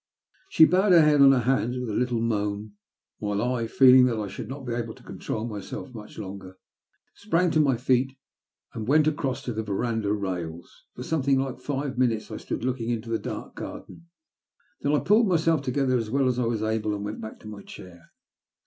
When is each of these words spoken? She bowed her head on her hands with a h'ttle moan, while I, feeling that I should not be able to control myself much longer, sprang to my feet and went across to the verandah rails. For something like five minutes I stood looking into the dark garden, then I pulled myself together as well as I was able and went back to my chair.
She 0.49 0.65
bowed 0.65 0.93
her 0.93 1.03
head 1.03 1.21
on 1.21 1.31
her 1.31 1.41
hands 1.41 1.77
with 1.77 1.87
a 1.87 1.93
h'ttle 1.93 2.21
moan, 2.21 2.71
while 3.19 3.39
I, 3.39 3.67
feeling 3.67 4.05
that 4.05 4.19
I 4.19 4.27
should 4.29 4.49
not 4.49 4.65
be 4.65 4.73
able 4.73 4.95
to 4.95 5.03
control 5.03 5.45
myself 5.45 5.93
much 5.93 6.17
longer, 6.17 6.57
sprang 7.13 7.51
to 7.51 7.59
my 7.59 7.77
feet 7.77 8.17
and 8.73 8.87
went 8.87 9.05
across 9.05 9.43
to 9.43 9.53
the 9.53 9.61
verandah 9.61 10.11
rails. 10.11 10.85
For 10.95 11.03
something 11.03 11.37
like 11.39 11.59
five 11.59 11.99
minutes 11.99 12.31
I 12.31 12.37
stood 12.37 12.63
looking 12.65 12.89
into 12.89 13.11
the 13.11 13.19
dark 13.19 13.53
garden, 13.53 14.07
then 14.79 14.95
I 14.95 15.01
pulled 15.01 15.27
myself 15.27 15.61
together 15.61 15.95
as 15.99 16.09
well 16.09 16.27
as 16.27 16.39
I 16.39 16.45
was 16.45 16.63
able 16.63 16.95
and 16.95 17.05
went 17.05 17.21
back 17.21 17.39
to 17.41 17.47
my 17.47 17.61
chair. 17.61 18.09